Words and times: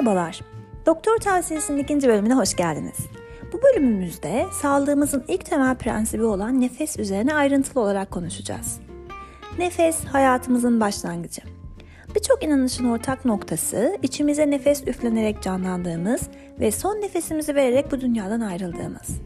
Merhabalar. 0.00 0.40
Doktor 0.86 1.18
Tavsiyesi'nin 1.18 1.78
ikinci 1.78 2.08
bölümüne 2.08 2.34
hoş 2.34 2.56
geldiniz. 2.56 2.96
Bu 3.52 3.60
bölümümüzde 3.62 4.46
sağlığımızın 4.62 5.24
ilk 5.28 5.46
temel 5.46 5.76
prensibi 5.76 6.24
olan 6.24 6.60
nefes 6.60 6.98
üzerine 6.98 7.34
ayrıntılı 7.34 7.82
olarak 7.82 8.10
konuşacağız. 8.10 8.80
Nefes 9.58 10.04
hayatımızın 10.04 10.80
başlangıcı. 10.80 11.42
Birçok 12.14 12.42
inanışın 12.42 12.84
ortak 12.84 13.24
noktası 13.24 13.98
içimize 14.02 14.50
nefes 14.50 14.82
üflenerek 14.86 15.42
canlandığımız 15.42 16.20
ve 16.60 16.70
son 16.70 16.94
nefesimizi 16.94 17.54
vererek 17.54 17.92
bu 17.92 18.00
dünyadan 18.00 18.40
ayrıldığımız. 18.40 19.20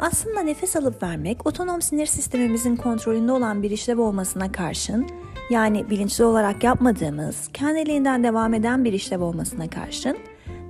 Aslında 0.00 0.40
nefes 0.40 0.76
alıp 0.76 1.02
vermek 1.02 1.46
otonom 1.46 1.82
sinir 1.82 2.06
sistemimizin 2.06 2.76
kontrolünde 2.76 3.32
olan 3.32 3.62
bir 3.62 3.70
işlev 3.70 3.98
olmasına 3.98 4.52
karşın 4.52 5.06
yani 5.50 5.90
bilinçli 5.90 6.24
olarak 6.24 6.64
yapmadığımız, 6.64 7.48
kendiliğinden 7.52 8.24
devam 8.24 8.54
eden 8.54 8.84
bir 8.84 8.92
işlev 8.92 9.20
olmasına 9.20 9.70
karşın 9.70 10.16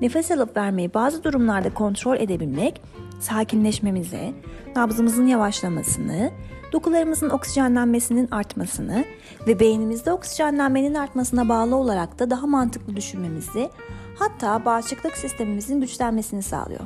nefes 0.00 0.30
alıp 0.30 0.56
vermeyi 0.56 0.94
bazı 0.94 1.24
durumlarda 1.24 1.74
kontrol 1.74 2.16
edebilmek, 2.16 2.82
sakinleşmemize, 3.20 4.32
nabzımızın 4.76 5.26
yavaşlamasını, 5.26 6.30
dokularımızın 6.72 7.30
oksijenlenmesinin 7.30 8.28
artmasını 8.30 9.04
ve 9.46 9.60
beynimizde 9.60 10.12
oksijenlenmenin 10.12 10.94
artmasına 10.94 11.48
bağlı 11.48 11.76
olarak 11.76 12.18
da 12.18 12.30
daha 12.30 12.46
mantıklı 12.46 12.96
düşünmemizi, 12.96 13.70
hatta 14.18 14.64
bağışıklık 14.64 15.16
sistemimizin 15.16 15.80
güçlenmesini 15.80 16.42
sağlıyor. 16.42 16.80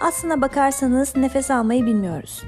Aslına 0.00 0.40
bakarsanız 0.40 1.16
nefes 1.16 1.50
almayı 1.50 1.86
bilmiyoruz. 1.86 2.42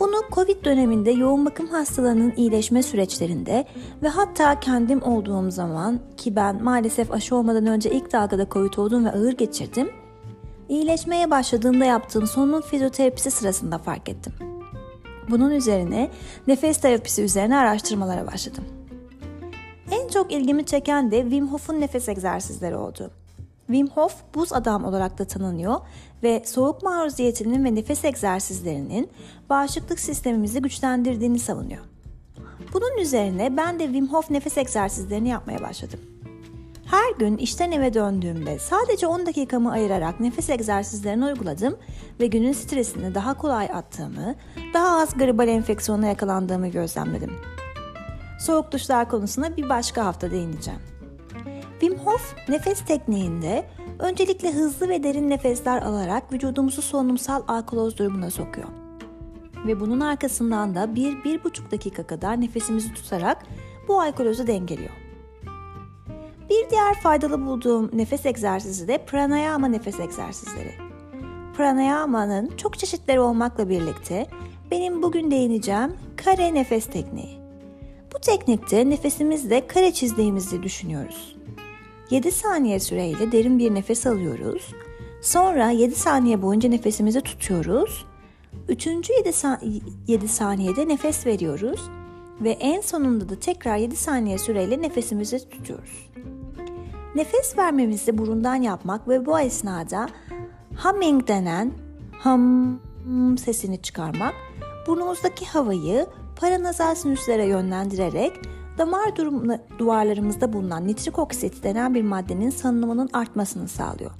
Bunu 0.00 0.22
Covid 0.32 0.64
döneminde 0.64 1.10
yoğun 1.10 1.46
bakım 1.46 1.66
hastalarının 1.66 2.32
iyileşme 2.36 2.82
süreçlerinde 2.82 3.64
ve 4.02 4.08
hatta 4.08 4.60
kendim 4.60 5.02
olduğum 5.02 5.50
zaman 5.50 6.00
ki 6.16 6.36
ben 6.36 6.62
maalesef 6.62 7.12
aşı 7.12 7.36
olmadan 7.36 7.66
önce 7.66 7.90
ilk 7.90 8.12
dalgada 8.12 8.46
Covid 8.50 8.74
oldum 8.74 9.04
ve 9.04 9.10
ağır 9.10 9.32
geçirdim. 9.32 9.90
İyileşmeye 10.68 11.30
başladığımda 11.30 11.84
yaptığım 11.84 12.26
solunum 12.26 12.60
fizyoterapisi 12.60 13.30
sırasında 13.30 13.78
fark 13.78 14.08
ettim. 14.08 14.32
Bunun 15.30 15.50
üzerine 15.50 16.10
nefes 16.46 16.80
terapisi 16.80 17.22
üzerine 17.22 17.56
araştırmalara 17.56 18.26
başladım. 18.26 18.64
En 19.90 20.08
çok 20.08 20.32
ilgimi 20.32 20.64
çeken 20.64 21.10
de 21.10 21.22
Wim 21.22 21.48
Hof'un 21.48 21.80
nefes 21.80 22.08
egzersizleri 22.08 22.76
oldu. 22.76 23.10
Wim 23.70 23.88
Hof 23.88 24.14
buz 24.34 24.52
adam 24.52 24.84
olarak 24.84 25.18
da 25.18 25.24
tanınıyor 25.24 25.80
ve 26.22 26.42
soğuk 26.46 26.82
maruziyetinin 26.82 27.64
ve 27.64 27.74
nefes 27.74 28.04
egzersizlerinin 28.04 29.10
bağışıklık 29.50 30.00
sistemimizi 30.00 30.62
güçlendirdiğini 30.62 31.38
savunuyor. 31.38 31.84
Bunun 32.72 32.98
üzerine 32.98 33.56
ben 33.56 33.78
de 33.78 33.84
Wim 33.84 34.08
Hof 34.08 34.30
nefes 34.30 34.58
egzersizlerini 34.58 35.28
yapmaya 35.28 35.60
başladım. 35.60 36.00
Her 36.86 37.12
gün 37.18 37.36
işten 37.36 37.72
eve 37.72 37.94
döndüğümde 37.94 38.58
sadece 38.58 39.06
10 39.06 39.26
dakikamı 39.26 39.72
ayırarak 39.72 40.20
nefes 40.20 40.50
egzersizlerini 40.50 41.24
uyguladım 41.24 41.76
ve 42.20 42.26
günün 42.26 42.52
stresini 42.52 43.14
daha 43.14 43.34
kolay 43.34 43.66
attığımı, 43.66 44.34
daha 44.74 45.00
az 45.00 45.18
gribal 45.18 45.48
enfeksiyona 45.48 46.06
yakalandığımı 46.06 46.68
gözlemledim. 46.68 47.32
Soğuk 48.40 48.72
duşlar 48.72 49.08
konusuna 49.08 49.56
bir 49.56 49.68
başka 49.68 50.04
hafta 50.04 50.30
değineceğim. 50.30 50.80
Hof 52.10 52.48
nefes 52.48 52.80
tekniğinde 52.84 53.66
öncelikle 53.98 54.52
hızlı 54.52 54.88
ve 54.88 55.02
derin 55.02 55.30
nefesler 55.30 55.82
alarak 55.82 56.32
vücudumuzu 56.32 56.82
solunumsal 56.82 57.42
alkaloz 57.48 57.98
durumuna 57.98 58.30
sokuyor. 58.30 58.68
Ve 59.66 59.80
bunun 59.80 60.00
arkasından 60.00 60.74
da 60.74 60.84
1-1,5 60.84 61.70
dakika 61.70 62.06
kadar 62.06 62.40
nefesimizi 62.40 62.94
tutarak 62.94 63.46
bu 63.88 64.00
alkalozu 64.00 64.46
dengeliyor. 64.46 64.90
Bir 66.50 66.70
diğer 66.70 66.94
faydalı 66.94 67.46
bulduğum 67.46 67.90
nefes 67.92 68.26
egzersizi 68.26 68.88
de 68.88 69.04
pranayama 69.04 69.68
nefes 69.68 70.00
egzersizleri. 70.00 70.72
Pranayama'nın 71.56 72.56
çok 72.56 72.78
çeşitleri 72.78 73.20
olmakla 73.20 73.68
birlikte 73.68 74.26
benim 74.70 75.02
bugün 75.02 75.30
değineceğim 75.30 75.96
kare 76.16 76.54
nefes 76.54 76.86
tekniği. 76.86 77.40
Bu 78.14 78.18
teknikte 78.18 78.90
nefesimizle 78.90 79.66
kare 79.66 79.92
çizdiğimizi 79.92 80.62
düşünüyoruz. 80.62 81.39
7 82.10 82.30
saniye 82.32 82.80
süreyle 82.80 83.32
derin 83.32 83.58
bir 83.58 83.74
nefes 83.74 84.06
alıyoruz. 84.06 84.74
Sonra 85.22 85.70
7 85.70 85.94
saniye 85.94 86.42
boyunca 86.42 86.68
nefesimizi 86.68 87.20
tutuyoruz. 87.20 88.06
3. 88.68 88.86
7, 88.86 89.00
sa- 89.28 89.80
7 90.06 90.28
saniyede 90.28 90.88
nefes 90.88 91.26
veriyoruz 91.26 91.80
ve 92.40 92.50
en 92.50 92.80
sonunda 92.80 93.28
da 93.28 93.36
tekrar 93.40 93.76
7 93.76 93.96
saniye 93.96 94.38
süreyle 94.38 94.82
nefesimizi 94.82 95.48
tutuyoruz. 95.50 96.10
Nefes 97.14 97.58
vermemizi 97.58 98.18
burundan 98.18 98.54
yapmak 98.54 99.08
ve 99.08 99.26
bu 99.26 99.40
esnada 99.40 100.08
humming 100.82 101.28
denen 101.28 101.72
hum 102.24 103.38
sesini 103.38 103.82
çıkarmak, 103.82 104.34
burnumuzdaki 104.86 105.46
havayı 105.46 106.06
paranazal 106.40 106.94
sinüslere 106.94 107.46
yönlendirerek 107.46 108.32
damar 108.78 109.12
duvarlarımızda 109.78 110.52
bulunan 110.52 110.86
nitrik 110.86 111.18
oksit 111.18 111.64
denen 111.64 111.94
bir 111.94 112.02
maddenin 112.02 112.50
salınımının 112.50 113.10
artmasını 113.12 113.68
sağlıyor. 113.68 114.10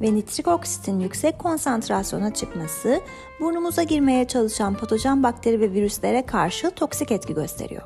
Ve 0.00 0.14
nitrik 0.14 0.48
oksitin 0.48 1.00
yüksek 1.00 1.38
konsantrasyona 1.38 2.34
çıkması 2.34 3.00
burnumuza 3.40 3.82
girmeye 3.82 4.28
çalışan 4.28 4.74
patojen 4.74 5.22
bakteri 5.22 5.60
ve 5.60 5.72
virüslere 5.72 6.26
karşı 6.26 6.70
toksik 6.70 7.12
etki 7.12 7.34
gösteriyor. 7.34 7.82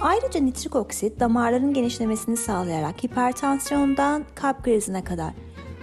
Ayrıca 0.00 0.40
nitrik 0.40 0.76
oksit 0.76 1.20
damarların 1.20 1.74
genişlemesini 1.74 2.36
sağlayarak 2.36 3.04
hipertansiyondan 3.04 4.24
kalp 4.34 4.64
krizine 4.64 5.04
kadar 5.04 5.32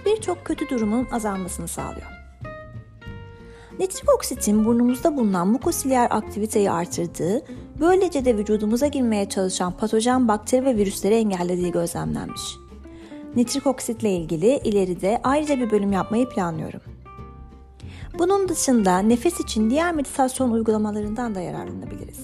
birçok 0.06 0.44
kötü 0.44 0.68
durumun 0.68 1.06
azalmasını 1.12 1.68
sağlıyor. 1.68 2.06
Nitrik 3.78 4.14
oksitin 4.14 4.64
burnumuzda 4.64 5.16
bulunan 5.16 5.48
mukosilyer 5.48 6.08
aktiviteyi 6.10 6.70
artırdığı, 6.70 7.42
böylece 7.80 8.24
de 8.24 8.38
vücudumuza 8.38 8.86
girmeye 8.86 9.28
çalışan 9.28 9.72
patojen 9.72 10.28
bakteri 10.28 10.64
ve 10.64 10.76
virüsleri 10.76 11.14
engellediği 11.14 11.72
gözlemlenmiş. 11.72 12.42
Nitrik 13.36 13.66
oksitle 13.66 14.16
ilgili 14.16 14.60
ileride 14.64 15.20
ayrıca 15.24 15.58
bir 15.58 15.70
bölüm 15.70 15.92
yapmayı 15.92 16.28
planlıyorum. 16.28 16.80
Bunun 18.18 18.48
dışında 18.48 18.98
nefes 18.98 19.40
için 19.40 19.70
diğer 19.70 19.94
meditasyon 19.94 20.50
uygulamalarından 20.50 21.34
da 21.34 21.40
yararlanabiliriz. 21.40 22.20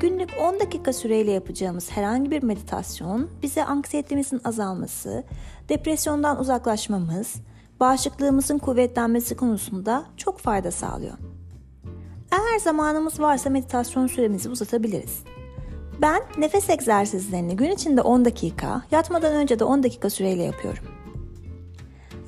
Günlük 0.00 0.30
10 0.40 0.60
dakika 0.60 0.92
süreyle 0.92 1.30
yapacağımız 1.30 1.90
herhangi 1.90 2.30
bir 2.30 2.42
meditasyon 2.42 3.30
bize 3.42 3.64
anksiyetemizin 3.64 4.40
azalması, 4.44 5.24
depresyondan 5.68 6.40
uzaklaşmamız, 6.40 7.34
bağışıklığımızın 7.80 8.58
kuvvetlenmesi 8.58 9.36
konusunda 9.36 10.04
çok 10.16 10.38
fayda 10.38 10.70
sağlıyor. 10.70 11.27
Eğer 12.58 12.62
zamanımız 12.62 13.20
varsa 13.20 13.50
meditasyon 13.50 14.06
süremizi 14.06 14.48
uzatabiliriz. 14.48 15.22
Ben 16.02 16.22
nefes 16.38 16.70
egzersizlerini 16.70 17.56
gün 17.56 17.70
içinde 17.70 18.00
10 18.00 18.24
dakika, 18.24 18.82
yatmadan 18.90 19.32
önce 19.32 19.58
de 19.58 19.64
10 19.64 19.82
dakika 19.82 20.10
süreyle 20.10 20.42
yapıyorum. 20.42 20.84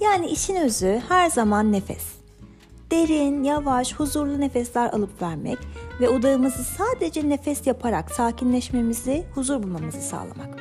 Yani 0.00 0.26
işin 0.26 0.56
özü 0.56 1.02
her 1.08 1.30
zaman 1.30 1.72
nefes. 1.72 2.02
Derin, 2.91 3.44
yavaş, 3.44 3.94
huzurlu 3.94 4.41
nefesler 4.41 4.91
alıp 4.91 5.22
vermek 5.22 5.58
ve 6.00 6.08
odağımızı 6.08 6.64
sadece 6.64 7.28
nefes 7.28 7.66
yaparak 7.66 8.10
sakinleşmemizi, 8.10 9.24
huzur 9.34 9.62
bulmamızı 9.62 10.00
sağlamak. 10.00 10.58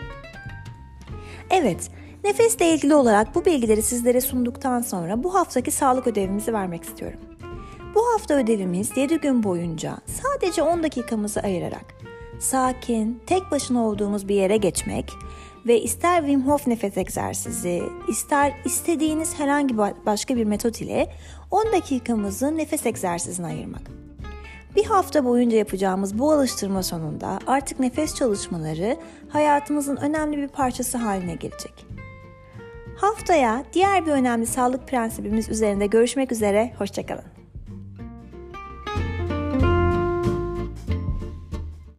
Evet, 1.49 1.89
Nefesle 2.23 2.73
ilgili 2.73 2.95
olarak 2.95 3.35
bu 3.35 3.45
bilgileri 3.45 3.81
sizlere 3.81 4.21
sunduktan 4.21 4.81
sonra 4.81 5.23
bu 5.23 5.33
haftaki 5.33 5.71
sağlık 5.71 6.07
ödevimizi 6.07 6.53
vermek 6.53 6.83
istiyorum. 6.83 7.19
Bu 7.95 8.13
hafta 8.13 8.33
ödevimiz 8.33 8.97
7 8.97 9.17
gün 9.17 9.43
boyunca 9.43 9.97
sadece 10.05 10.61
10 10.61 10.83
dakikamızı 10.83 11.39
ayırarak 11.39 11.85
sakin, 12.39 13.21
tek 13.27 13.51
başına 13.51 13.85
olduğumuz 13.85 14.27
bir 14.27 14.35
yere 14.35 14.57
geçmek 14.57 15.13
ve 15.67 15.81
ister 15.81 16.19
Wim 16.19 16.47
Hof 16.47 16.67
nefes 16.67 16.97
egzersizi, 16.97 17.83
ister 18.07 18.53
istediğiniz 18.65 19.39
herhangi 19.39 19.77
başka 20.05 20.35
bir 20.35 20.43
metot 20.43 20.81
ile 20.81 21.13
10 21.51 21.65
dakikamızı 21.71 22.57
nefes 22.57 22.85
egzersizine 22.85 23.45
ayırmak. 23.45 23.81
Bir 24.75 24.85
hafta 24.85 25.25
boyunca 25.25 25.57
yapacağımız 25.57 26.19
bu 26.19 26.31
alıştırma 26.31 26.83
sonunda 26.83 27.39
artık 27.47 27.79
nefes 27.79 28.15
çalışmaları 28.15 28.97
hayatımızın 29.29 29.95
önemli 29.95 30.37
bir 30.37 30.47
parçası 30.47 30.97
haline 30.97 31.35
gelecek. 31.35 31.85
Haftaya 32.97 33.63
diğer 33.73 34.05
bir 34.05 34.11
önemli 34.11 34.45
sağlık 34.45 34.87
prensibimiz 34.87 35.49
üzerinde 35.49 35.87
görüşmek 35.87 36.31
üzere, 36.31 36.73
hoşçakalın. 36.77 37.38